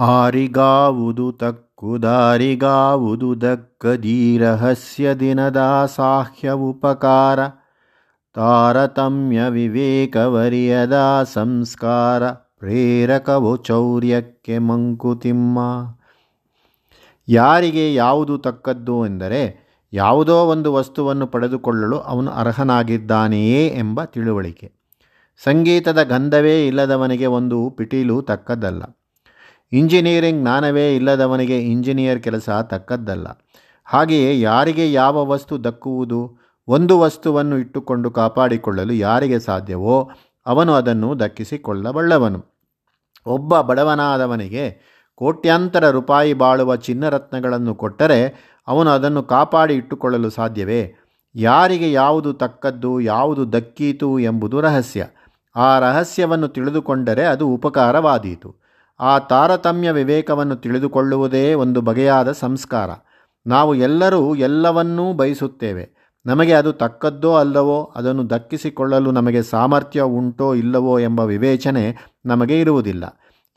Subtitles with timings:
[0.00, 7.40] ಆರಿಗಾವುದು ತಕ್ಕುದಾರಿಗಾವುದು ದಕ್ಕದೀರಹಸ್ಯ ದಿನದ ಸಾಹ್ಯ ಉಪಕಾರ,
[8.34, 15.58] ತಾರತಮ್ಯ ವಿವೇಕವರಿಯದ ಸಂಸ್ಕಾರ, ಪ್ರೇರಕವು ಚೌರ್ಯಕ್ಕೆ ಮಂಕುತಿಮ್ಮ
[17.28, 24.72] ಯಾರಿಗೆ ಯಾವುದು ತಕ್ಕದ್ದು ಎಂದರೆ, ಯಾವುದೋ ಒಂದು ವಸ್ತುವನ್ನು ಪಡೆದುಕೊಳ್ಳಲು ಅವನು ಅರ್ಹನಾಗಿದ್ದಾನೆಯೇ ಎಂಬ ತಿಳುವಳಿಕೆ.
[25.44, 28.82] ಸಂಗೀತದ ಗಂಧವೇ ಇಲ್ಲದವನಿಗೆ ಒಂದು ಪಿಟೀಲು ತಕ್ಕದ್ದಲ್ಲ.
[29.72, 33.26] ಇಂಜಿನಿಯರಿಂಗ್ ಜ್ಞಾನವೇ ಇಲ್ಲದವನಿಗೆ ಇಂಜಿನಿಯರ್ ಕೆಲಸ ತಕ್ಕದ್ದಲ್ಲ.
[33.84, 40.10] ಹಾಗೆಯೇ ಯಾರಿಗೆ ಯಾವ ವಸ್ತು ದಕ್ಕುವುದು, ಒಂದು ವಸ್ತುವನ್ನು ಇಟ್ಟುಕೊಂಡು ಕಾಪಾಡಿಕೊಳ್ಳಲು ಯಾರಿಗೆ ಸಾಧ್ಯವೋ,
[40.46, 42.44] ಅವನು ಅದನ್ನು ದಕ್ಕಿಸಿಕೊಳ್ಳಬಲ್ಲವನು.
[43.26, 50.94] ಒಬ್ಬ ಬಡವನಾದವನಿಗೆ ಕೋಟ್ಯಾಂತರ ರೂಪಾಯಿ ಬಾಳುವ ಚಿನ್ನರತ್ನಗಳನ್ನು ಕೊಟ್ಟರೆ ಅವನು ಅದನ್ನು ಕಾಪಾಡಿ ಇಟ್ಟುಕೊಳ್ಳಲು ಸಾಧ್ಯವೇ?
[51.34, 55.06] ಯಾರಿಗೆ ಯಾವುದು ತಕ್ಕದ್ದು, ಯಾವುದು ದಕ್ಕೀತು ಎಂಬುದು ರಹಸ್ಯ.
[55.56, 58.57] ಆ ರಹಸ್ಯವನ್ನು ತಿಳಿದುಕೊಂಡರೆ ಅದು ಉಪಕಾರವಾದೀತು.
[59.00, 62.90] ಆ ತಾರತಮ್ಯ ವಿವೇಕವನ್ನು ತಿಳಿದುಕೊಳ್ಳುವುದೇ ಒಂದು ಬಗೆಯಾದ ಸಂಸ್ಕಾರ.
[63.46, 66.12] ನಾವು ಎಲ್ಲರೂ ಎಲ್ಲವನ್ನೂ ಬಯಸುತ್ತೇವೆ.
[66.26, 73.04] ನಮಗೆ ಅದು ತಕ್ಕದ್ದೋ ಅಲ್ಲವೋ, ಅದನ್ನು ದಕ್ಕಿಸಿಕೊಳ್ಳಲು ನಮಗೆ ಸಾಮರ್ಥ್ಯ ಉಂಟೋ ಇಲ್ಲವೋ ಎಂಬ ವಿವೇಚನೆ ನಮಗೆ ಇರುವುದಿಲ್ಲ.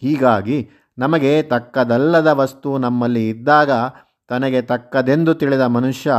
[0.02, 3.72] ಹೀಗಾಗಿ ನಮಗೆ ತಕ್ಕದಲ್ಲದ ವಸ್ತು ನಮ್ಮಲ್ಲಿ ಇದ್ದಾಗ
[4.30, 6.14] ತನಗೆ ತಕ್ಕದೆಂದು ತಿಳಿದ ಮನುಷ್ಯ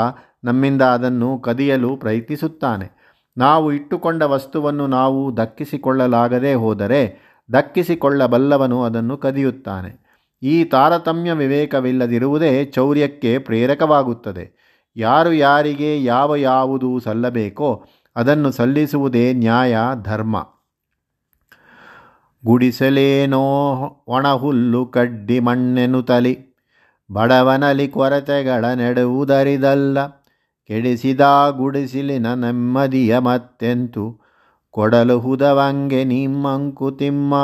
[0.44, 3.02] ನಮ್ಮಿಂದ ಅದನ್ನು ಕದಿಯಲು ಪ್ರಯತ್ನಿಸುತ್ತಾನೆ.
[3.36, 10.02] ನಾವು ಇಟ್ಟುಕೊಂಡ ವಸ್ತುವನ್ನು ನಾವು ದಕ್ಕಿಸಿಕೊಳ್ಳಲಾಗದೇ ಹೋದರೆ ದಕ್ಕಿಸಿಕೊಳ್ಳಬಲ್ಲವನು ಅದನ್ನು ಕದಿಯುತ್ತಾನೆ.
[10.42, 14.62] ಈ ತಾರತಮ್ಯ ವಿವೇಕವಿಲ್ಲದಿರುವುದೇ ಚೌರ್ಯಕ್ಕೆ ಪ್ರೇರಕವಾಗುತ್ತದೆ.
[14.96, 17.84] ಯಾರು ಯಾರಿಗೆ ಯಾವ ಯಾವುದು ಸಲ್ಲಬೇಕೋ
[18.16, 20.46] ಅದನ್ನು ಸಲ್ಲಿಸುವುದೇ ನ್ಯಾಯ, ಧರ್ಮ.
[22.44, 23.44] ಗುಡಿಸಲೇನೋ
[24.06, 26.56] ಒಣಹುಲ್ಲು ಕಡ್ಡಿ ಮಣ್ಣೆನು ತಲಿ.
[27.12, 30.06] ಬಡವನಲಿ ಕೊರತೆಗಳ ನೆಡುವುದರಿದಲ್ಲ.
[30.64, 34.21] ಕೆಡಿಸಿದ ಗುಡಿಸಿಲಿನ ನೆಮ್ಮದಿಯ ಮತ್ತೆಂತು?
[34.74, 37.34] ಕೊಡಲು ಹುದವಂಗೆ ನಿಮ್ಮಂಕುತಿಮ್ಮ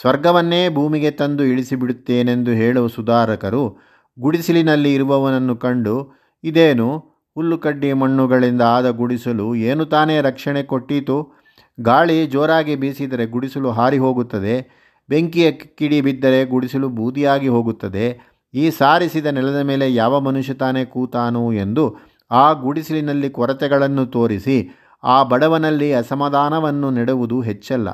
[0.00, 3.62] ಸ್ವರ್ಗವನ್ನೇ ಭೂಮಿಗೆ ತಂದು ಇಳಿಸಿಬಿಡುತ್ತೇನೆಂದು ಹೇಳುವ ಸುಧಾರಕರು
[4.18, 5.94] ಗುಡಿಸಿಲಿನಲ್ಲಿ ಇರುವವನನ್ನು ಕಂಡು,
[6.44, 6.88] ಇದೇನು?
[7.36, 11.16] ಹುಲ್ಲುಕಡ್ಡಿ ಮಣ್ಣುಗಳಿಂದ ಆದ ಗುಡಿಸಲು ಏನು ತಾನೇ ರಕ್ಷಣೆ ಕೊಟ್ಟಿತು?
[11.80, 14.54] ಗಾಳಿ ಜೋರಾಗಿ ಬೀಸಿದರೆ ಗುಡಿಸಲು ಹಾರಿ ಹೋಗುತ್ತದೆ
[15.08, 18.06] ಬೆಂಕಿಯ ಕಿಡಿ ಬಿದ್ದರೆ ಗುಡಿಸಲು ಬೂದಿಯಾಗಿ ಹೋಗುತ್ತದೆ.
[18.54, 21.84] ಈ ಸಾರಿಸಿದ ನೆಲದ ಮೇಲೆ ಯಾವ ಮನುಷ್ಯ ತಾನೇ ಕೂತಾನು ಎಂದು
[22.30, 24.56] ಆ ಗುಡಿಸಲಿನಲ್ಲಿ ಕೊರತೆಗಳನ್ನು ತೋರಿಸಿ
[25.04, 27.88] ಆ ಬಡವನಲ್ಲಿ ಅಸಮಾಧಾನವನ್ನು ನೆಡುವುದು ಹೆಚ್ಚಲ್ಲ.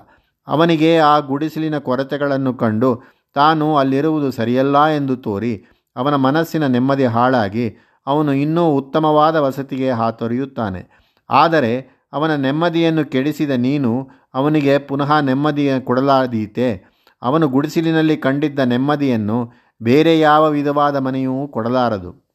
[0.48, 3.02] ಅವನಿಗೆ ಆ ಗುಡಿಸಲಿನ ಕೊರತೆಗಳನ್ನು ಕಂಡು
[3.34, 5.64] ತಾನು ಅಲ್ಲಿರುವುದು ಸರಿಯಲ್ಲ ಎಂದು ತೋರಿ
[5.96, 7.76] ಅವನ ಮನಸ್ಸಿನ ನೆಮ್ಮದಿ ಹಾಳಾಗಿ
[8.06, 10.88] ಅವನು ಇನ್ನೂ ಉತ್ತಮವಾದ ವಸತಿಗೆ ಹಾತೊರೆಯುತ್ತಾನೆ.
[11.30, 16.92] ಆದರೆ ಅವನ ನೆಮ್ಮದಿಯನ್ನು ಕೆಡಿಸಿದ ನೀನು ಅವನಿಗೆ ಪುನಃ ನೆಮ್ಮದಿಯ ಕೊಡಲಾದೀತೆ.
[17.22, 19.52] ಅವನು ಗುಡಿಸಿಲಿನಲ್ಲಿ ಕಂಡಿದ್ದ ನೆಮ್ಮದಿಯನ್ನು
[19.82, 22.31] ಬೇರೆ ಯಾವ ವಿಧವಾದ ಮನೆಯೂ ಕೊಡಲಾರದು.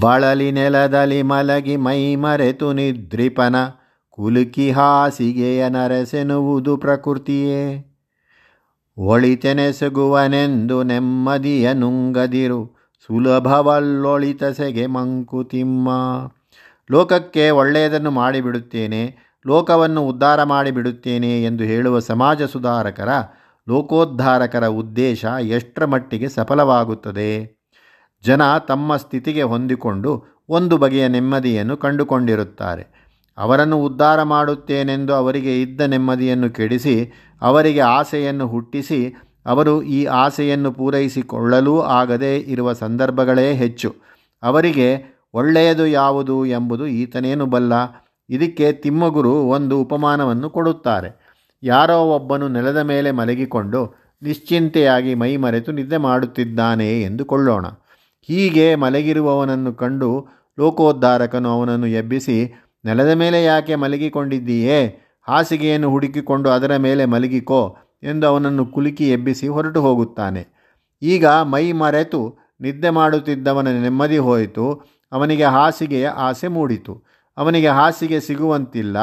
[0.00, 3.56] ಬಳಲಿ ನೆಲದಲ್ಲಿ ಮಲಗಿ ಮೈ ಮರೆತು ನಿದ್ರಿಪನ,
[4.10, 7.84] ಕುಲುಕಿ ಹಾಸಿಗೆಯ ನರಸೆನುವುದು ಪ್ರಕೃತಿಯೇ.
[8.98, 15.88] ಒಳಿತೆನೆಸಗುವನೆಂದು ನೆಮ್ಮದಿಯ ನುಂಗದಿರು ಸುಲಭವಲ್ಲೊಳಿತಸೆಗೆ ಮಂಕುತಿಮ್ಮ
[16.90, 19.16] ಲೋಕಕ್ಕೆ ಒಳ್ಳೆಯದನ್ನು ಮಾಡಿಬಿಡುತ್ತೇನೆ,
[19.46, 23.08] ಲೋಕವನ್ನು ಉದ್ಧಾರ ಮಾಡಿಬಿಡುತ್ತೇನೆ ಎಂದು ಹೇಳುವ ಸಮಾಜ ಸುಧಾರಕರ,
[23.68, 27.57] ಲೋಕೋದ್ಧಾರಕರ ಉದ್ದೇಶ ಎಷ್ಟರ ಮಟ್ಟಿಗೆ ಸಫಲವಾಗುತ್ತದೆ?
[28.24, 32.98] ಜನ ತಮ್ಮ ಸ್ಥಿತಿಗೆ ಹೊಂದಿಕೊಂಡು ಒಂದು ಬಗೆಯ ನೆಮ್ಮದಿಯನ್ನು ಕಂಡುಕೊಂಡಿರುತ್ತಾರೆ.
[33.38, 37.12] ಅವರನ್ನು ಉದ್ಧಾರ ಮಾಡುತ್ತೇನೆಂದು ಅವರಿಗೆ ಇದ್ದ ನೆಮ್ಮದಿಯನ್ನು ಕೆಡಿಸಿ,
[37.42, 39.14] ಅವರಿಗೆ ಆಸೆಯನ್ನು ಹುಟ್ಟಿಸಿ,
[39.46, 43.94] ಅವರು ಈ ಆಸೆಯನ್ನು ಪೂರೈಸಿಕೊಳ್ಳಲೂ ಆಗದೇ ಇರುವ ಸಂದರ್ಭಗಳೇ ಹೆಚ್ಚು.
[44.42, 47.72] ಅವರಿಗೆ ಒಳ್ಳೆಯದು ಯಾವುದು ಎಂಬುದು ಈತನೇನು ಬಲ್ಲ?
[48.30, 51.28] ಇದಕ್ಕೆ ತಿಮ್ಮಗುರು ಒಂದು ಉಪಮಾನವನ್ನು ಕೊಡುತ್ತಾರೆ.
[51.62, 57.66] ಯಾರೋ ಒಬ್ಬನು ನೆಲದ ಮೇಲೆ ಮಲಗಿಕೊಂಡು ನಿಶ್ಚಿಂತೆಯಾಗಿ ಮೈ ಮರೆತು ನಿದ್ದೆ ಮಾಡುತ್ತಿದ್ದಾನೆ ಎಂದುಕೊಳ್ಳೋಣ.
[58.28, 60.28] ಹೀಗೆ ಮಲಗಿರುವವನನ್ನು ಕಂಡು
[60.58, 65.00] ಲೋಕೋದ್ಧಾರಕನು ಅವನನ್ನು ಎಬ್ಬಿಸಿ, ನೆಲದ ಮೇಲೆ ಯಾಕೆ ಮಲಗಿಕೊಂಡಿದ್ದೀಯೇ?
[65.22, 70.46] ಹಾಸಿಗೆಯನ್ನು ಹುಡುಕಿಕೊಂಡು ಅದರ ಮೇಲೆ ಮಲಗಿಕೋ ಎಂದು ಅವನನ್ನು ಕುಲುಕಿ ಎಬ್ಬಿಸಿ ಹೊರಟು ಹೋಗುತ್ತಾನೆ.
[71.02, 74.84] ಈಗ ಮೈ ಮರೆತು ನಿದ್ದೆ ಮಾಡುತ್ತಿದ್ದವನ ನೆಮ್ಮದಿ ಹೋಯಿತು.
[75.12, 77.04] ಅವನಿಗೆ ಹಾಸಿಗೆಯ ಆಸೆ ಮೂಡಿತು.
[77.36, 78.96] ಅವನಿಗೆ ಹಾಸಿಗೆ ಸಿಗುವಂತಿಲ್ಲ.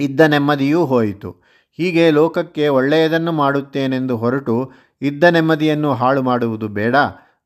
[0.00, 1.30] ಇದ್ದ ನೆಮ್ಮದಿಯೂ ಹೋಯಿತು.
[1.72, 6.96] ಹೀಗೆ ಲೋಕಕ್ಕೆ ಒಳ್ಳೆಯದನ್ನು ಮಾಡುತ್ತೇನೆಂದು ಹೊರಟು ಇದ್ದ ನೆಮ್ಮದಿಯನ್ನು ಹಾಳು ಮಾಡುವುದು ಬೇಡ.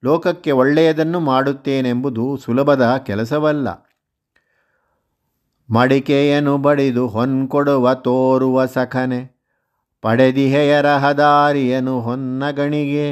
[0.02, 3.69] ಲೋಕಕ್ಕೆ ಒಳ್ಳೆಯದನ್ನು ಮಾಡುತ್ತೇನೆಂಬುದು ಸುಲಭದ ಕೆಲಸವಲ್ಲ.
[5.69, 9.20] ಮಡಿಕೆಯನ್ನು ಬಡಿದು ಹೊನ್ಕೊಡುವ ತೋರುವ ಸಖನೆ,
[10.05, 13.06] ಪಡೆದಿಹೆಯ ರಹದಾರಿಯನು ಹೊನ್ನಗಣಿಗೆ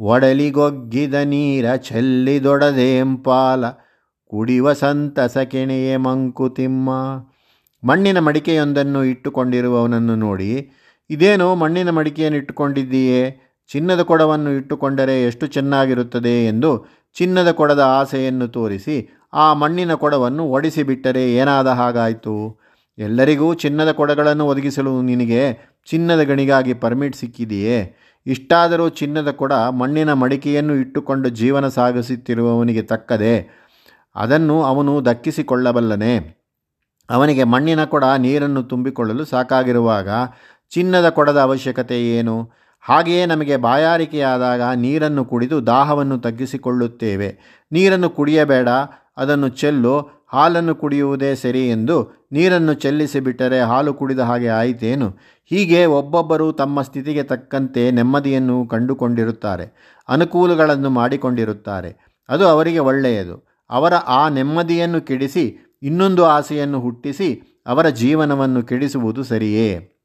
[0.00, 3.62] ಒಡಲಿಗೊಗ್ಗಿದ ನೀರ ಚೆಲ್ಲಿದೊಡದೆಂಪಾಲ,
[4.32, 6.90] ಕುಡಿವ ಸಂತಸ ಕೆಣೆಯೇ ಮಂಕುತಿಮ್ಮ
[7.82, 10.50] ಮಣ್ಣಿನ ಮಡಿಕೆಯೊಂದನ್ನು ಇಟ್ಟುಕೊಂಡಿರುವವನನ್ನು ನೋಡಿ,
[11.10, 13.22] ಇದೇನು ಮಣ್ಣಿನ ಮಡಿಕೆಯನ್ನು ಇಟ್ಟುಕೊಂಡಿದ್ದೀಯೇ
[13.70, 16.70] ಚಿನ್ನದ ಕೊಡವನ್ನು ಇಟ್ಟುಕೊಂಡರೆ ಎಷ್ಟು ಚೆನ್ನಾಗಿರುತ್ತದೆ ಎಂದು
[17.16, 18.96] ಚಿನ್ನದ ಕೊಡದ ಆಸೆಯನ್ನು ತೋರಿಸಿ
[19.34, 22.34] ಆ ಮಣ್ಣಿನ ಕೊಡವನ್ನು ಒಡಿಸಿಬಿಟ್ಟರೆ ಏನಾದ ಹಾಗಾಯಿತು?
[22.98, 25.42] ಎಲ್ಲರಿಗೂ ಚಿನ್ನದ ಕೊಡಗಳನ್ನು ಒದಗಿಸಲು ನಿನಗೆ
[25.88, 27.78] ಚಿನ್ನದ ಗಣಿಗಾಗಿ ಪರ್ಮಿಟ್ ಸಿಕ್ಕಿದೆಯೇ?
[28.26, 33.34] ಇಷ್ಟಾದರೂ ಚಿನ್ನದ ಕೊಡ ಮಣ್ಣಿನ ಮಡಿಕೆಯನ್ನು ಇಟ್ಟುಕೊಂಡು ಜೀವನ ಸಾಗಿಸುತ್ತಿರುವವನಿಗೆ ತಕ್ಕದೆ
[34.16, 36.12] ಅದನ್ನು ಅವನು ದಕ್ಕಿಸಿಕೊಳ್ಳಬಲ್ಲನೆ.
[37.08, 40.08] ಅವನಿಗೆ ಮಣ್ಣಿನ ಕೊಡ ನೀರನ್ನು ತುಂಬಿಕೊಳ್ಳಲು ಸಾಕಾಗಿರುವಾಗ
[40.72, 42.36] ಚಿನ್ನದ ಕೊಡದ ಅವಶ್ಯಕತೆ ಏನು?
[42.80, 47.28] ಹಾಗೆಯೇ ನಮಗೆ ಬಾಯಾರಿಕೆಯಾದಾಗ ನೀರನ್ನು ಕುಡಿದು ದಾಹವನ್ನು ತಗ್ಗಿಸಿಕೊಳ್ಳುತ್ತೇವೆ.
[47.72, 48.68] ನೀರನ್ನು ಕುಡಿಯಬೇಡ,
[49.16, 49.94] ಅದನ್ನು ಚೆಲ್ಲು,
[50.32, 51.96] ಹಾಲನ್ನು ಕುಡಿಯುವುದೇ ಸರಿ ಎಂದು
[52.32, 55.08] ನೀರನ್ನು ಚೆಲ್ಲಿಸಿಬಿಟ್ಟರೆ ಹಾಲು ಕುಡಿದ ಹಾಗೆ ಆಯಿತೇನು?
[55.50, 59.66] ಹೀಗೆ ಒಬ್ಬೊಬ್ಬರು ತಮ್ಮ ಸ್ಥಿತಿಗೆ ತಕ್ಕಂತೆ ನೆಮ್ಮದಿಯನ್ನು ಕಂಡುಕೊಂಡಿರುತ್ತಾರೆ,
[60.08, 61.90] ಅನುಕೂಲಗಳನ್ನು ಮಾಡಿಕೊಂಡಿರುತ್ತಾರೆ.
[62.28, 63.36] ಅದು ಅವರಿಗೆ ಒಳ್ಳೆಯದು.
[63.70, 65.44] ಅವರ ಆ ನೆಮ್ಮದಿಯನ್ನು ಕೆಡಿಸಿ,
[65.82, 69.99] ಇನ್ನೊಂದು ಆಸೆಯನ್ನು ಹುಟ್ಟಿಸಿ ಅವರ ಜೀವನವನ್ನು ಕೆಡಿಸುವುದು ಸರಿಯೇ?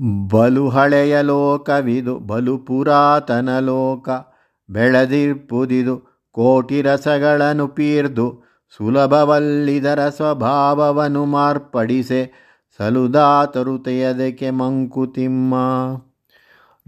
[0.00, 4.08] ಬಲು ಹಳೆಯ ಲೋಕವಿದು, ಬಲು ಪುರಾತನ ಲೋಕ.
[4.70, 8.44] ಬೆಳೆದಿರ್ಪುದಿದು, ಕೋಟಿ ರಸಗಳನ್ನು ಪೀರ್ದು,
[8.76, 12.32] ಸುಲಭವಲ್ಲಿದರ ಸ್ವಭಾವವನ್ನು ಮಾರ್ಪಡಿಸೆ
[12.78, 15.54] ಸಲುದಾತರುತೆಯದಕ್ಕೆ ಮಂಕುತಿಮ್ಮ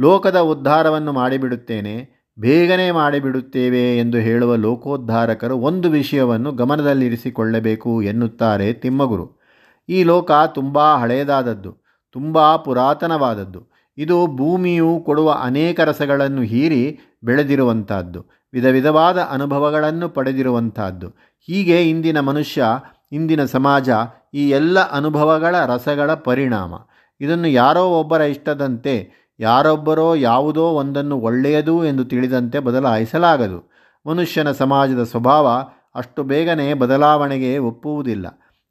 [0.00, 9.40] ಲೋಕದ ಉದ್ಧಾರವನ್ನು ಮಾಡಿಬಿಡುತ್ತೇನೆ, ಬೇಗನೆ ಮಾಡಿಬಿಡುತ್ತೇವೆ ಎಂದು ಹೇಳುವ ಲೋಕೋದ್ಧಾರಕರು ಒಂದು ವಿಷಯವನ್ನು ಗಮನದಲ್ಲಿರಿಸಿಕೊಳ್ಳಬೇಕು ಎನ್ನುತ್ತಾರೆ ತಿಮ್ಮಗುರು.
[9.88, 11.85] ಈ ಲೋಕ ತುಂಬ ಹಳೆಯದಾದದ್ದು.
[12.12, 13.66] ತುಂಬ ಪುರಾತನವಾದದ್ದು.
[13.98, 18.26] ಇದು ಭೂಮಿಯು ಕೊಡುವ ಅನೇಕ ರಸಗಳನ್ನು ಹೀರಿ ಬೆಳೆದಿರುವಂತಹದ್ದು.
[18.52, 21.08] ವಿಧ ವಿಧವಾದ ಅನುಭವಗಳನ್ನು ಪಡೆದಿರುವಂತಹದ್ದು.
[21.40, 22.64] ಹೀಗೆ ಇಂದಿನ ಮನುಷ್ಯ,
[23.12, 23.88] ಇಂದಿನ ಸಮಾಜ
[24.34, 26.74] ಈ ಎಲ್ಲ ಅನುಭವಗಳ ರಸಗಳ ಪರಿಣಾಮ.
[27.20, 33.72] ಇದನ್ನು ಯಾರೋ ಒಬ್ಬರ ಇಷ್ಟದಂತೆ, ಯಾರೊಬ್ಬರೋ ಯಾವುದೋ ಒಂದನ್ನು ಒಳ್ಳೆಯದು ಎಂದು ತಿಳಿದಂತೆ ಬದಲಾಯಿಸಲಾಗದು.
[34.06, 35.46] ಮನುಷ್ಯನ ಸಮಾಜದ ಸ್ವಭಾವ
[35.94, 38.26] ಅಷ್ಟು ಬೇಗನೆ ಬದಲಾವಣೆಗೆ ಒಪ್ಪುವುದಿಲ್ಲ.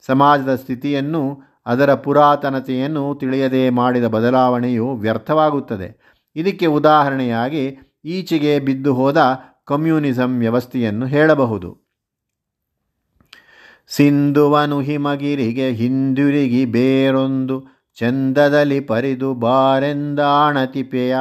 [0.08, 6.16] ಸಮಾಜದ ಸ್ಥಿತಿಯನ್ನು ಅದರ ಪುರಾತನತೆಯನ್ನು ತಿಳಿಯದೆ ಮಾಡಿದ ಬದಲಾವಣೆಯು ವ್ಯರ್ಥವಾಗುತ್ತದೆ.
[6.36, 11.86] ಇದಕ್ಕೆ ಉದಾಹರಣೆಯಾಗಿ ಈಚೆಗೆ ಬಿದ್ದು ಹೋದ ಕಮ್ಯುನಿಸಂ ವ್ಯವಸ್ಥೆಯನ್ನು ಹೇಳಬಹುದು.
[13.88, 17.66] ಸಿಂಧುವನು ಹಿಮಗಿರಿಗೆ ಹಿಂದಿರುಗಿ ಬೇರೊಂದು
[17.96, 21.16] ಚಂದದಲ್ಲಿ ಪರಿದು ಬಾರೆಂದಾಣತಿಪೆಯ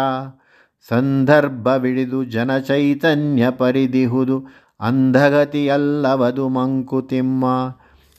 [0.89, 4.47] ಸಂದರ್ಭವಿಡಿದು ಜನಚೈತನ್ಯ ಪರಿದಿಹುದು
[4.81, 7.45] ಅಂಧಗತಿಯಲ್ಲವದು ಮಂಕುತಿಮ್ಮ.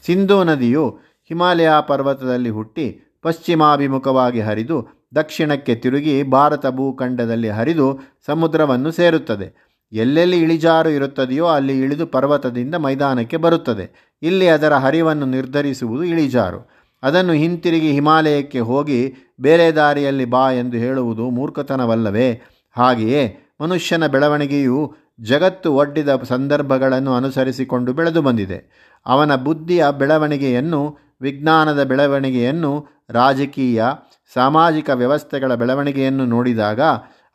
[0.05, 9.75] ಸಿಂಧೂ ನದಿಯು ಹಿಮಾಲಯ ಪರ್ವತದಲ್ಲಿ ಹುಟ್ಟಿ ಪಶ್ಚಿಮಾಭಿಮುಖವಾಗಿ ಹರಿದು ದಕ್ಷಿಣಕ್ಕೆ ತಿರುಗಿ ಭಾರತ ಭೂಖಂಡದಲ್ಲಿ ಹರಿದು ಸಮುದ್ರವನ್ನು ಸೇರುತ್ತದೆ.
[9.93, 14.15] ಎಲ್ಲೆಲ್ಲಿ ಇಳಿಜಾರು ಇರುತ್ತದೆಯೋ ಅಲ್ಲಿ ಇಳಿದು ಪರ್ವತದಿಂದ ಮೈದಾನಕ್ಕೆ ಬರುತ್ತದೆ.
[14.21, 16.69] ಇಲ್ಲಿ ಅದರ ಹರಿವನ್ನು ನಿರ್ಧರಿಸುವುದು ಇಳಿಜಾರು.
[17.03, 22.41] ಅದನ್ನು ಹಿಂತಿರುಗಿ ಹಿಮಾಲಯಕ್ಕೆ ಹೋಗಿ ಬೇರೆ ದಾರಿಯಲ್ಲಿ ಬಾ ಎಂದು ಹೇಳುವುದು ಮೂರ್ಖತನವಲ್ಲವೇ?
[22.77, 28.85] ಹಾಗೆಯೇ ಮನುಷ್ಯನ ಬೆಳವಣಿಗೆಯು ಜಗತ್ತು ಒಡ್ಡಿದ ಸಂದರ್ಭಗಳನ್ನು ಅನುಸರಿಸಿಕೊಂಡು ಬೆಳೆದು ಬಂದಿದೆ.
[29.05, 33.83] ಅವನ ಬುದ್ಧಿಯ ಬೆಳವಣಿಗೆಯನ್ನು ವಿಜ್ಞಾನದ ಬೆಳವಣಿಗೆಯನ್ನು, ರಾಜಕೀಯ,
[34.33, 36.81] ಸಾಮಾಜಿಕ ವ್ಯವಸ್ಥೆಗಳ ಬೆಳವಣಿಗೆಯನ್ನು ನೋಡಿದಾಗ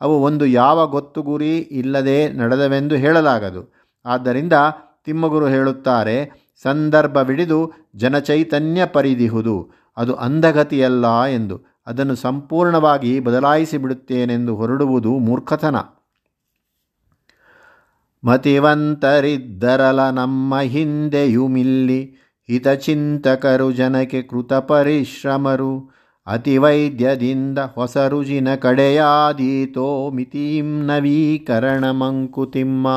[0.01, 3.75] ಅವು ಒಂದು ಯಾವ ಗೊತ್ತು ಗುರಿ ಇಲ್ಲದೆ ನಡೆದವೆಂದು ಹೇಳಲಾಗದು.
[4.07, 4.53] ಆದ್ದರಿಂದ
[5.05, 11.71] ತಿಮ್ಮಗುರು ಹೇಳುತ್ತಾರೆ ಸಂದರ್ಭವಿಡಿದು ಜನಚೈತನ್ಯ ಪರಿದಿಹುದು, ಅದು ಅಂಧಗತಿಯಲ್ಲ ಎಂದು.
[11.87, 15.77] ಅದನ್ನು ಸಂಪೂರ್ಣವಾಗಿ ಬದಲಾಯಿಸಿ ಬಿಡುತ್ತೇನೆಂದು ಹೊರಡುವುದು ಮೂರ್ಖತನ.
[18.25, 22.17] ಮತಿವಂತರಿದ್ದರಲ ನಮ್ಮ ಹಿಂದೆಯು ಮಿಲ್ಲಿ
[22.51, 25.95] ಹಿತಚಿಂತಕರು ಜನಕ್ಕೆ ಕೃತ ಪರಿಶ್ರಮರು,
[26.27, 32.89] ಅತಿವೈದ್ಯದಿಂದ ಹೊಸ ರುಜಿನ ಕಡೆಯಾದೀತೋ ಮಿತಿಂ ನವೀಕರಣ ಮಂಕುತಿಮ್ಮ.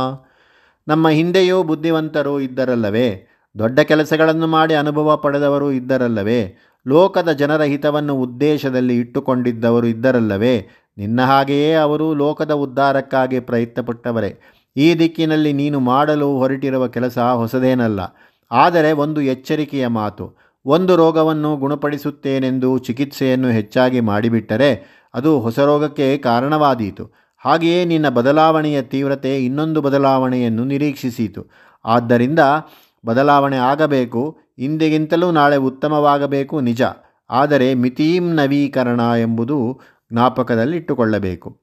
[0.87, 3.27] ನಮ್ಮ ಹಿಂದೆಯೂ ಬುದ್ಧಿವಂತರು ಇದ್ದರಲ್ಲವೇ?
[3.59, 6.57] ದೊಡ್ಡ ಕೆಲಸಗಳನ್ನು ಮಾಡಿ ಅನುಭವ ಪಡೆದವರು ಇದ್ದರಲ್ಲವೇ?
[6.87, 10.67] ಲೋಕದ ಜನರ ಹಿತವನ್ನು ಉದ್ದೇಶದಲ್ಲಿ ಇಟ್ಟುಕೊಂಡಿದ್ದವರು ಇದ್ದರಲ್ಲವೇ?
[10.97, 14.39] ನಿನ್ನ ಹಾಗೆಯೇ ಅವರು ಲೋಕದ ಉದ್ಧಾರಕ್ಕಾಗಿ ಪ್ರಯತ್ನಪಟ್ಟವರೇ.
[14.77, 17.99] ಈ ದಿಕ್ಕಿನಲ್ಲಿ ನೀನು ಮಾಡಲು ಹೊರಟಿರುವ ಕೆಲಸ ಹೊಸದೇನಲ್ಲ.
[18.51, 27.11] ಆದರೆ ಒಂದು ಎಚ್ಚರಿಕೆಯ ಮಾತು, ಒಂದು ರೋಗವನ್ನು ಗುಣಪಡಿಸುತ್ತೇನೆಂದು ಚಿಕಿತ್ಸೆಯನ್ನು ಹೆಚ್ಚಾಗಿ ಮಾಡಿಬಿಟ್ಟರೆ ಅದು ಹೊಸ ರೋಗಕ್ಕೆ ಕಾರಣವಾದೀತು.
[27.37, 31.47] ಹಾಗೆಯೇ ನಿನ್ನ ಬದಲಾವಣೆಯ ತೀವ್ರತೆ ಇನ್ನೊಂದು ಬದಲಾವಣೆಯನ್ನು ನಿರೀಕ್ಷಿಸಿತು.
[31.85, 32.39] ಆದ್ದರಿಂದ
[33.05, 36.81] ಬದಲಾವಣೆ ಆಗಬೇಕು, ಇಂದಿಗಿಂತಲೂ ನಾಳೆ ಉತ್ತಮವಾಗಬೇಕು ನಿಜ.
[37.29, 39.79] ಆದರೆ ಮಿತೀಂ ನವೀಕರಣ ಎಂಬುದು
[40.13, 41.59] ಜ್ಞಾಪಕದಲ್ಲಿಟ್ಟುಕೊಳ್ಳಬೇಕು.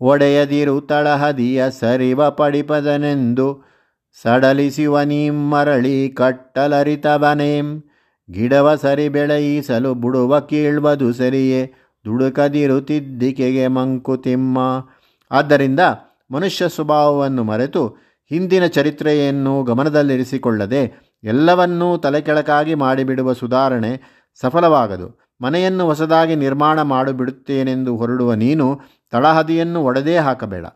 [0.00, 3.68] ಒಡೆಯದಿರು ತಳಹದಿಯ ಸರಿವ ಪಡಿಪದನೆಂದು
[4.16, 4.98] ಸಡಲಿಸುವ
[5.30, 7.84] ಮರಳಿ ಕಟ್ಟಲರಿತವನೇಂ.
[8.30, 11.74] ಗಿಡವ ಸರಿ ಬೆಳೆಯಿಸಲು ಬುಡುವ ಕೀಳ್ವದು ಸರಿಯೇ
[12.04, 14.58] ದುಡುಕದಿರುತ್ತಿದ್ದಿಕೆಗೆ ಮಂಕುತಿಮ್ಮ
[15.30, 15.80] ಆದ್ದರಿಂದ
[16.30, 17.88] ಮನುಷ್ಯ ಸ್ವಭಾವವನ್ನು ಮರೆತು
[18.30, 20.82] ಹಿಂದಿನ ಚರಿತ್ರೆಯನ್ನು ಗಮನದಲ್ಲಿರಿಸಿಕೊಳ್ಳದೆ
[21.24, 23.92] ಎಲ್ಲವನ್ನೂ ತಲೆಕೆಳಕಾಗಿ ಮಾಡಿಬಿಡುವ ಸುಧಾರಣೆ
[24.40, 25.28] ಸಫಲವಾಗದು.
[25.42, 30.66] ಮನೆಯನ್ನು ಹೊಸದಾಗಿ ನಿರ್ಮಾಣ ಮಾಡಿಬಿಡುತ್ತೇನೆಂದು ಹೊರಡುವ ನೀನು ತಳಹದಿಯನ್ನು ಒಡೆದೇ ಹಾಕಬೇಡ.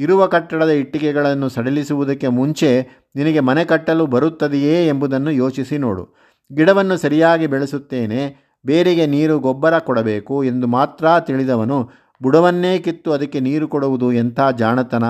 [0.00, 6.16] ಇರುವ ಕಟ್ಟಡದ ಇಟ್ಟಿಗೆಗಳನ್ನು ಸಡಿಲಿಸುವುದಕ್ಕೆ ಮುಂಚೆ ನಿನಗೆ ಮನೆ ಕಟ್ಟಲು ಬರುತ್ತದೆಯೇ ಎಂಬುದನ್ನು ಯೋಚಿಸಿ ನೋಡು.
[6.54, 8.20] ಗಿಡವನ್ನು ಸರಿಯಾಗಿ ಬೆಳೆಸುತ್ತೇನೆ,
[8.66, 11.90] ಬೇರಿಗೆ ನೀರು ಗೊಬ್ಬರ ಕೊಡಬೇಕು ಎಂದು ಮಾತ್ರ ತಿಳಿದವನು
[12.22, 15.04] ಬುಡವನ್ನೇ ಕಿತ್ತು ಅದಕ್ಕೆ ನೀರು ಕೊಡುವುದು ಎಂಥ ಜಾಣತನ.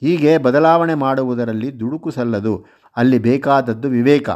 [0.00, 4.30] ಹೀಗೆ ಬದಲಾವಣೆ ಮಾಡುವುದರಲ್ಲಿ ದುಡುಕು ಸಲ್ಲದು, ಅಲ್ಲಿ ಬೇಕಾದದ್ದು ವಿವೇಕ.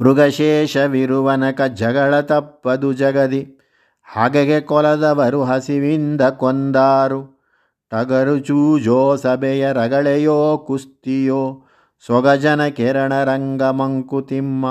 [0.00, 3.58] ಮೃಗಶೇಷವಿರುವನಕ ಜಗಳ ತಪ್ಪದು ಜಗದಿ,
[4.02, 7.31] ಹಾಗೆಗೆ ಕೊಲದವರು ಹಸಿವಿಂದ ಕೊಂದಾರು.
[7.92, 11.66] ಟಗರು ಚೂಜೋ ಸಭೆಯ ರಗಳೆಯೋ ಕುಸ್ತಿಯೋ
[12.06, 14.66] ಸೊಗಜನ ಕಿರಣ ರಂಗ ಮಂಕುತಿಮ್ಮ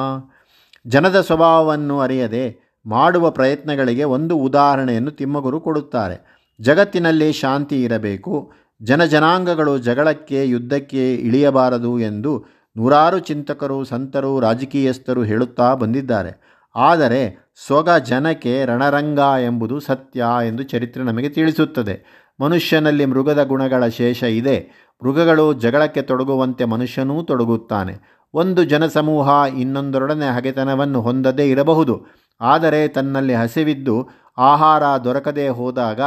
[0.88, 6.18] ಜನದ ಸ್ವಭಾವವನ್ನು ಅರಿಯದೆ ಮಾಡುವ ಪ್ರಯತ್ನಗಳಿಗೆ ಒಂದು ಉದಾಹರಣೆಯನ್ನು ತಿಮ್ಮಗುರು ಕೊಡುತ್ತಾರೆ.
[6.60, 8.51] ಜಗತ್ತಿನಲ್ಲಿ ಶಾಂತಿ ಇರಬೇಕು.
[8.82, 12.46] ಜನಜನಾಂಗಗಳು ಜಗಳಕ್ಕೆ, ಯುದ್ಧಕ್ಕೆ ಇಳಿಯಬಾರದು ಎಂದು
[12.78, 16.62] ನೂರಾರು ಚಿಂತಕರು, ಸಂತರು, ರಾಜಕೀಯಸ್ಥರು ಹೇಳುತ್ತಾ ಬಂದಿದ್ದಾರೆ.
[16.75, 22.21] ಆದರೆ ಸೊಗ ಜನಕ್ಕೆ ರಣರಂಗ ಎಂಬುದು ಸತ್ಯ ಎಂದು ಚರಿತ್ರೆ ನಮಗೆ ತಿಳಿಸುತ್ತದೆ.
[22.42, 24.90] ಮನುಷ್ಯನಲ್ಲಿ ಮೃಗದ ಗುಣಗಳ ಶೇಷ ಇದೆ.
[25.04, 28.22] ಮೃಗಗಳು ಜಗಳಕ್ಕೆ ತೊಡಗುವಂತೆ ಮನುಷ್ಯನೂ ತೊಡಗುತ್ತಾನೆ.
[28.34, 32.06] ಒಂದು ಜನಸಮೂಹ ಇನ್ನೊಂದರೊಡನೆ ಹಗೆತನವನ್ನು ಹೊಂದದೇ ಇರಬಹುದು.
[32.42, 36.02] ಆದರೆ ತನ್ನಲ್ಲಿ ಹಸಿವಿದ್ದು ಆಹಾರ ದೊರಕದೇ ಹೋದಾಗ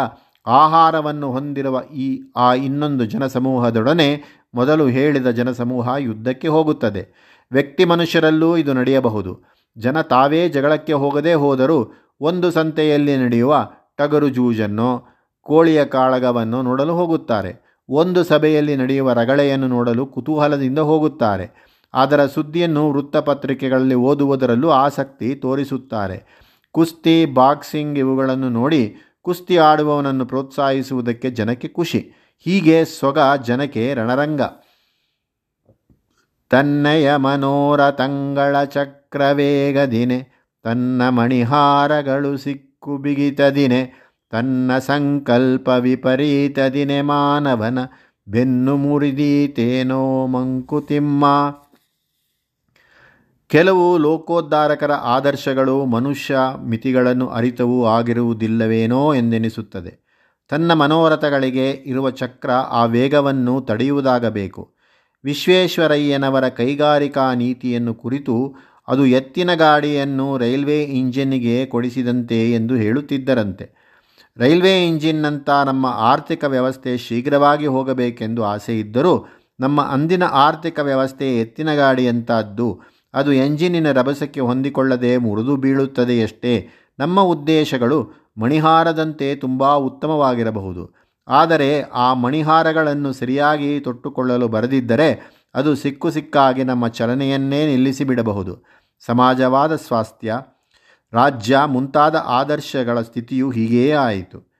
[0.47, 4.23] ಆಹಾರವನ್ನು ಹೊಂದಿರುವ ಈ, ಆ ಇನ್ನೊಂದು ಜನಸಮೂಹದೊಡನೆ
[4.55, 7.35] ಮೊದಲು ಹೇಳಿದ ಜನಸಮೂಹ ಯುದ್ಧಕ್ಕೆ ಹೋಗುತ್ತದೆ.
[7.53, 9.55] ವ್ಯಕ್ತಿ ಮನುಷ್ಯರಲ್ಲೂ ಇದು ನಡೆಯಬಹುದು.
[9.79, 15.13] ಜನ ತಾವೇ ಜಗಳಕ್ಕೆ ಹೋಗದೇ ಹೋದರೂ ಒಂದು ಸಂತೆಯಲ್ಲಿ ನಡೆಯುವ ಟಗರು ಜೂಜನ್ನು
[15.44, 17.78] ಕೋಳಿಯ ಕಾಳಗವನ್ನು ನೋಡಲು ಹೋಗುತ್ತಾರೆ.
[17.88, 21.74] ಒಂದು ಸಭೆಯಲ್ಲಿ ನಡೆಯುವ ರಗಳೆಯನ್ನು ನೋಡಲು ಕುತೂಹಲದಿಂದ ಹೋಗುತ್ತಾರೆ.
[21.94, 26.44] ಅದರ ಸುದ್ದಿಯನ್ನು ವೃತ್ತಪತ್ರಿಕೆಗಳಲ್ಲಿ ಓದುವುದರಲ್ಲೂ ಆಸಕ್ತಿ ತೋರಿಸುತ್ತಾರೆ.
[26.72, 32.12] ಕುಸ್ತಿ, ಬಾಕ್ಸಿಂಗ್ ಇವುಗಳನ್ನು ನೋಡಿ ಕುಸ್ತಿ ಆಡುವವನನ್ನು ಪ್ರೋತ್ಸಾಹಿಸುವುದಕ್ಕೆ ಜನಕ್ಕೆ ಖುಷಿ.
[32.38, 34.40] ಹೀಗೆ ಸೊಗ ಜನಕ್ಕೆ ರಣರಂಗ.
[36.50, 44.03] ತನ್ನಯ ಮನೋರಥಂಗಳ ಚಕ್ರವೇಗದಿನೆ ತನ್ನ ಮಣಿಹಾರಗಳು ಸಿಕ್ಕು ಬಿಗಿತದಿನೆ
[44.35, 47.79] ತನ್ನ ಸಂಕಲ್ಪ ವಿಪರೀತದಿನೆ ಮಾನವನ
[48.29, 51.25] ಬೆನ್ನು ಮುರಿದೀತೇನೋ ಮಂಕುತಿಮ್ಮ.
[53.47, 60.25] ಕೆಲವು ಲೋಕೋದ್ಧಾರಕರ ಆದರ್ಶಗಳು ಮನುಷ್ಯ ಮಿತಿಗಳನ್ನು ಅರಿತವೂ ಆಗಿರುವುದಿಲ್ಲವೇನೋ ಎಂದೆನಿಸುತ್ತದೆ.
[60.49, 64.75] ತನ್ನ ಮನೋರಥಗಳಿಗೆ ಇರುವ ಚಕ್ರ ಆ ವೇಗವನ್ನು ತಡೆಯುವುದಾಗಬೇಕು.
[65.25, 68.55] ವಿಶ್ವೇಶ್ವರಯ್ಯನವರ ಕೈಗಾರಿಕಾ ನೀತಿಯನ್ನು ಕುರಿತು
[68.88, 73.84] ಅದು ಎತ್ತಿನ ಗಾಡಿಯನ್ನು ರೈಲ್ವೆ ಇಂಜಿನ್ಗೆ ಕೊಡಿಸಿದಂತೆ ಎಂದು ಹೇಳುತ್ತಿದ್ದರಂತೆ.
[74.37, 79.26] ರೈಲ್ವೆ ಇಂಜಿನ್ನಂಥ ನಮ್ಮ ಆರ್ಥಿಕ ವ್ಯವಸ್ಥೆ ಶೀಘ್ರವಾಗಿ ಹೋಗಬೇಕೆಂದು ಆಸೆ ಇದ್ದರೂ
[79.61, 82.81] ನಮ್ಮ ಅಂದಿನ ಆರ್ಥಿಕ ವ್ಯವಸ್ಥೆ ಎತ್ತಿನ ಗಾಡಿಯಂಥದ್ದು.
[83.14, 86.69] ಅದು ಎಂಜಿನಿನ ರಭಸಕ್ಕೆ ಹೊಂದಿಕೊಳ್ಳದೆ ಮುರಿದು ಬೀಳುತ್ತದೆಯಷ್ಟೇ.
[86.99, 90.95] ನಮ್ಮ ಉದ್ದೇಶಗಳು ಮಣಿಹಾರದಂತೆ ತುಂಬ ಉತ್ತಮವಾಗಿರಬಹುದು.
[91.29, 98.64] ಆದರೆ ಆ ಮಣಿಹಾರಗಳನ್ನು ಸರಿಯಾಗಿ ತೊಟ್ಟುಕೊಳ್ಳಲು ಬರದಿದ್ದರೆ ಅದು ಸಿಕ್ಕು ಸಿಕ್ಕಾಗಿ ನಮ್ಮ ಚಲನೆಯನ್ನೇ ನಿಲ್ಲಿಸಿಬಿಡಬಹುದು.
[99.07, 100.38] ಸಮಾಜವಾದ ಸ್ವಾಸ್ಥ್ಯ
[101.14, 104.54] ರಾಜ್ಯ ಮುಂತಾದ ಆದರ್ಶಗಳ ಸ್ಥಿತಿಯು ಹೀಗೆಯೇ ಆಯಿತು.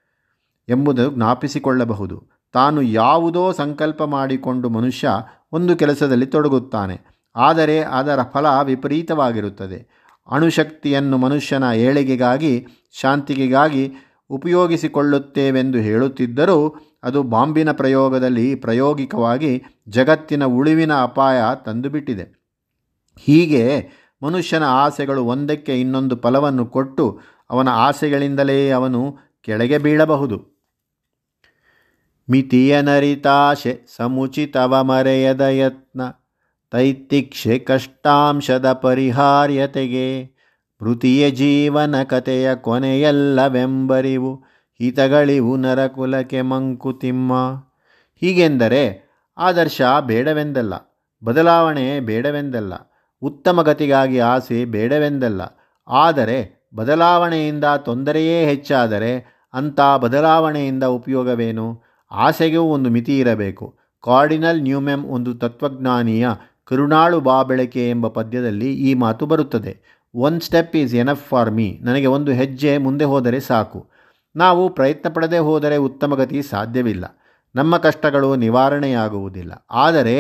[0.69, 2.29] ಎಂಬುದು ಜ್ಞಾಪಿಸಿಕೊಳ್ಳಬಹುದು.
[2.53, 5.09] ತಾನು ಯಾವುದೋ ಸಂಕಲ್ಪ ಮಾಡಿಕೊಂಡು ಮನುಷ್ಯ
[5.53, 7.01] ಒಂದು ಕೆಲಸದಲ್ಲಿ ತೊಡಗುತ್ತಾನೆ.
[7.37, 10.05] ಆದರೆ ಅದರ ಫಲ ವಿಪರೀತವಾಗಿರುತ್ತದೆ.
[10.31, 12.67] ಅಣುಶಕ್ತಿಯನ್ನು ಮನುಷ್ಯನ ಏಳಿಗೆಗಾಗಿ
[13.01, 13.93] ಶಾಂತಿಗೆಗಾಗಿ
[14.31, 22.45] ಉಪಯೋಗಿಸಿಕೊಳ್ಳುತ್ತೇವೆಂದು ಹೇಳುತ್ತಿದ್ದರೂ ಅದು ಬಾಂಬಿನ ಪ್ರಯೋಗದಲ್ಲಿ ಪ್ರಾಯೋಗಿಕವಾಗಿ ಜಗತ್ತಿನ ಉಳಿವಿನ ಅಪಾಯ ತಂದುಬಿಟ್ಟಿದೆ.
[23.19, 23.89] ಹೀಗೆ
[24.25, 27.05] ಮನುಷ್ಯನ ಆಸೆಗಳು ಒಂದಕ್ಕೆ ಇನ್ನೊಂದು ಫಲವನ್ನು ಕೊಟ್ಟು
[27.51, 29.01] ಅವನ ಆಸೆಗಳಿಂದಲೇ ಅವನು
[29.43, 30.37] ಕೆಳಗೆ ಬೀಳಬಹುದು.
[32.29, 36.03] ಮಿತಿಯ ನರಿತಾಶೆ ಸಮುಚಿತವ ಮರೆಯದ ಯತ್ನ
[36.73, 40.07] ತೈತಿಕ್ಷೆ ಕಷ್ಟಾಂಶದ ಪರಿಹಾರ್ಯತೆಗೆ,
[40.81, 44.33] ಮೃತಿಯ ಜೀವನ ಕಥೆಯ ಕೊನೆಯಲ್ಲವೆಂಬರಿವು,
[44.81, 47.33] ಹಿತಗಳಿವು ನರಕುಲಕ್ಕೆ ಮಂಕುತಿಮ್ಮ.
[48.23, 48.83] ಹೀಗೆಂದರೆ
[49.39, 50.75] ಆದರ್ಶ ಬೇಡವೆಂದಲ್ಲ,
[51.23, 52.75] ಬದಲಾವಣೆ ಬೇಡವೆಂದಲ್ಲ
[53.25, 55.43] ಉತ್ತಮ ಗತಿಗಾಗಿ ಆಸೆ ಬೇಡವೆಂದಲ್ಲ.
[55.89, 56.39] ಆದರೆ
[56.75, 59.13] ಬದಲಾವಣೆಯಿಂದ ತೊಂದರೆಯೇ ಹೆಚ್ಚಾದರೆ
[59.55, 61.67] ಅಂಥ ಬದಲಾವಣೆಯಿಂದ ಉಪಯೋಗವೇನು?
[62.11, 63.67] ಆಸೆಗೂ ಒಂದು ಮಿತಿ ಇರಬೇಕು.
[64.05, 66.29] ಕಾರ್ಡಿನಲ್ ನ್ಯೂಮೆಮ್ ಒಂದು ತತ್ವಜ್ಞಾನಿಯ
[66.65, 69.73] ಕರುಣಾಳು ಬಾ ಬೆಳಕೆ ಎಂಬ ಪದ್ಯದಲ್ಲಿ ಈ ಮಾತು ಬರುತ್ತದೆ.
[70.15, 73.81] One step is enough for me ನನಗೆ ಒಂದು ಹೆಜ್ಜೆ ಮುಂದೆ ಹೋದರೆ ಸಾಕು.
[74.37, 77.05] ನಾವು ಪ್ರಯತ್ನ ಪಡದೆ ಹೋದರೆ ಉತ್ತಮಗತಿ ಸಾಧ್ಯವಿಲ್ಲ.
[77.55, 79.67] ನಮ್ಮ ಕಷ್ಟಗಳು ನಿವಾರಣೆಯಾಗುವುದಿಲ್ಲ.
[79.71, 80.17] ಆದರೆ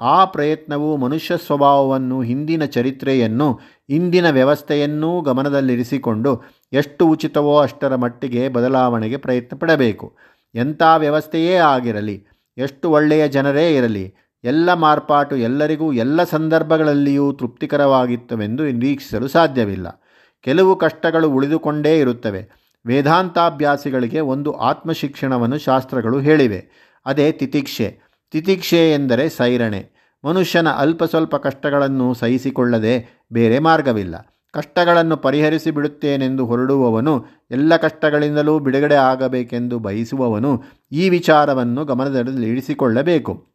[0.00, 6.42] ಆ ಪ್ರಯತ್ನವು ಮನುಷ್ಯ ಸ್ವಭಾವವನ್ನು, ಹಿಂದಿನ ಚರಿತ್ರೆಯನ್ನು, ಇಂದಿನ ವ್ಯವಸ್ಥೆಯನ್ನೂ ಗಮನದಲ್ಲಿರಿಸಿಕೊಂಡು
[6.72, 10.16] ಎಷ್ಟು ಉಚಿತವೋ ಅಷ್ಟರ ಮಟ್ಟಿಗೆ ಬದಲಾವಣೆಗೆ ಪ್ರಯತ್ನ ಪಡಬೇಕು.
[10.54, 12.26] ಎಂಥ ವ್ಯವಸ್ಥೆಯೇ ಆಗಿರಲಿ,
[12.58, 14.14] ಎಷ್ಟು ಒಳ್ಳೆಯ ಜನರೇ ಇರಲಿ,
[14.44, 20.04] ಎಲ್ಲ ಮಾರ್ಪಾಟು ಎಲ್ಲರಿಗೂ ಎಲ್ಲ ಸಂದರ್ಭಗಳಲ್ಲಿಯೂ ತೃಪ್ತಿಕರವಾಗಿತ್ತವೆಂದು ನಿರೀಕ್ಷಿಸಲು ಸಾಧ್ಯವಿಲ್ಲ.
[20.42, 22.48] ಕೆಲವು ಕಷ್ಟಗಳು ಉಳಿದುಕೊಂಡೇ ಇರುತ್ತವೆ.
[22.86, 26.68] ವೇದಾಂತಾಭ್ಯಾಸಿಗಳಿಗೆ ಒಂದು ಆತ್ಮಶಿಕ್ಷಣವನ್ನು ಶಾಸ್ತ್ರಗಳು ಹೇಳಿವೆ.
[27.06, 28.09] ಅದೇ ತಿತಿಕ್ಷೆ.
[28.30, 30.00] ತಿತಿಕ್ಷೆ ಎಂದರೆ ಸೈರಣೆ.
[30.24, 34.36] ಮನುಷ್ಯನ ಅಲ್ಪ ಸ್ವಲ್ಪ ಕಷ್ಟಗಳನ್ನು ಸಹಿಸಿಕೊಳ್ಳದೆ ಬೇರೆ ಮಾರ್ಗವಿಲ್ಲ.
[34.52, 43.46] ಕಷ್ಟಗಳನ್ನು ಪರಿಹರಿಸಿ ಬಿಡುತ್ತೇನೆಂದು ಹೊರಡುವವನು ಎಲ್ಲ ಕಷ್ಟಗಳಿಂದಲೂ ಬಿಡುಗಡೆ ಆಗಬೇಕೆಂದು ಬಯಸುವವನು ಈ ವಿಚಾರವನ್ನು ಗಮನದಲ್ಲಿ ಇರಿಸಿಕೊಳ್ಳಬೇಕು.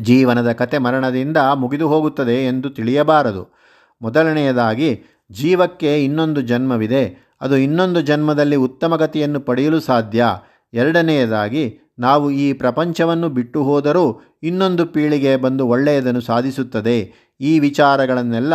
[0.00, 3.54] ಜೀವನದ ಕತೆ ಮರಣದಿಂದ ಮುಗಿದು ಹೋಗುತ್ತದೆ ಎಂದು ತಿಳಿಯಬಾರದು.
[4.02, 5.02] ಮೊದಲನೆಯದಾಗಿ,
[5.32, 7.36] ಜೀವಕ್ಕೆ ಇನ್ನೊಂದು ಜನ್ಮವಿದೆ.
[7.40, 10.24] ಅದು ಇನ್ನೊಂದು ಜನ್ಮದಲ್ಲಿ ಉತ್ತಮ ಗತಿಯನ್ನು ಪಡೆಯಲು ಸಾಧ್ಯ.
[10.72, 17.12] ಎರಡನೆಯದಾಗಿ ನಾವು ಈ ಪ್ರಪಂಚವನ್ನು ಬಿಟ್ಟು ಹೋದರೂ ಇನ್ನೊಂದು ಪೀಳಿಗೆ ಬಂದು ಒಳ್ಳೆಯದನ್ನು ಸಾಧಿಸುತ್ತದೆ.
[17.40, 18.54] ಈ ವಿಚಾರಗಳನ್ನೆಲ್ಲ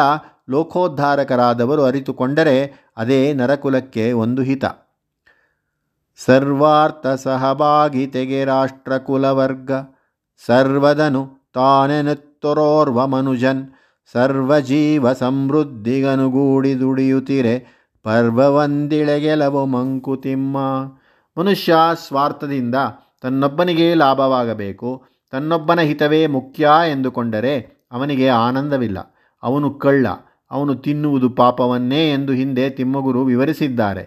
[0.50, 4.66] ಲೋಕೋದ್ಧಾರಕರಾದವರು ಅರಿತುಕೊಂಡರೆ ಅದೇ ನರಕುಲಕ್ಕೆ ಒಂದು ಹಿತ.
[6.26, 9.72] ಸರ್ವಾರ್ಥ ಸಹಭಾಗಿತೆಗೆ ರಾಷ್ಟ್ರಕುಲವರ್ಗ.
[10.46, 13.70] ಸರ್ವದನು ತಾನೆನುತ್ತರೋರ್ವ ಮನುಜನ್.
[14.14, 17.86] ಸರ್ವಜೀವ ಸಮೃದ್ಧಿಗನುಗೂಡಿ ದುಡಿಯುತ್ತಿರೆ.
[18.04, 20.58] ಪರ್ವವಂದಿಳೆಗೆಲವು ಮಂಕುತಿಮ್ಮ.
[21.38, 21.76] ಮನುಷ್ಯ
[22.08, 22.76] ಸ್ವಾರ್ಥದಿಂದ
[23.26, 29.00] ತನ್ನೊಬ್ಬನಿಗೆ ಲಾಭವಾಗಬೇಕು, ತನ್ನೊಬ್ಬನ ಹಿತವೇ ಮುಖ್ಯ ಎಂದುಕೊಂಡರೆ ಅವನಿಗೆ ಆನಂದವಿಲ್ಲ.
[29.44, 30.08] ಅವನು ಕಳ್ಳ,
[30.52, 34.04] ಅವನು ತಿನ್ನುವುದು ಪಾಪವನ್ನೇ ಎಂದು ಹಿಂದೆ ತಿಮ್ಮಗುರು ವಿವರಿಸಿದ್ದಾರೆ.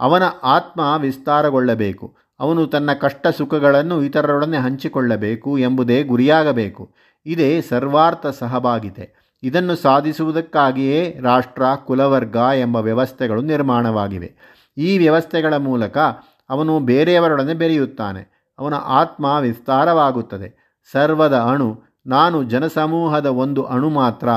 [0.00, 6.94] ಅವನ ಆತ್ಮ ವಿಸ್ತಾರಗೊಳ್ಳಬೇಕು, ಅವನು ತನ್ನ ಕಷ್ಟ ಸುಖಗಳನ್ನು ಇತರರೊಡನೆ ಹಂಚಿಕೊಳ್ಳಬೇಕು ಎಂಬುದೇ ಗುರಿಯಾಗಬೇಕು.
[7.26, 9.36] ಇದೇ ಸರ್ವಾರ್ಥ ಸಹಭಾಗಿತೆ.
[9.42, 14.32] ಇದನ್ನು ಸಾಧಿಸುವುದಕ್ಕಾಗಿಯೇ ರಾಷ್ಟ್ರ, ಕುಲವರ್ಗ ಎಂಬ ವ್ಯವಸ್ಥೆಗಳು ನಿರ್ಮಾಣವಾಗಿವೆ.
[14.76, 15.98] ಈ ವ್ಯವಸ್ಥೆಗಳ ಮೂಲಕ
[16.50, 18.37] ಅವನು ಬೇರೆಯವರೊಡನೆ ಬೆರೆಯುತ್ತಾನೆ.
[18.58, 20.78] ಅವನ ಆತ್ಮ ವಿಸ್ತಾರವಾಗುತ್ತದೆ.
[20.92, 24.28] ಸರ್ವದ ಅಣು, ನಾನು ಜನಸಮೂಹದ ಒಂದು ಅಣು ಮಾತ್ರ.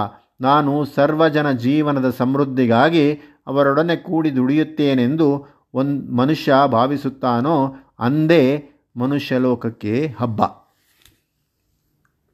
[0.42, 3.14] ನಾನು ಸರ್ವಜನ ಜೀವನದ ಸಮೃದ್ಧಿಗಾಗಿ
[3.48, 10.42] ಅವರೊಡನೆ ಕೂಡಿ ದುಡಿಯುತ್ತೇನೆಂದು ಒಂದು ಮನುಷ್ಯ ಭಾವಿಸುತ್ತಾನೋ, ಅಂದೇ ಮನುಷ್ಯಲೋಕಕ್ಕೆ ಹಬ್ಬ.